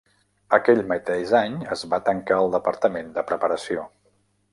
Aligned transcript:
Aquell 0.57 0.79
mateix 0.91 1.33
any 1.39 1.57
es 1.75 1.83
va 1.91 1.99
tancar 2.07 2.39
el 2.45 2.49
departament 2.57 3.13
de 3.19 3.25
preparació. 3.33 3.85